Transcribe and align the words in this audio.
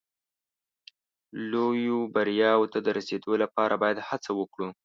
لویو 1.51 1.99
بریاوو 2.13 2.69
ته 2.73 2.79
د 2.85 2.87
رسېدو 2.97 3.31
لپاره 3.43 3.73
باید 3.83 4.05
هڅه 4.09 4.31
وکړو. 4.39 4.67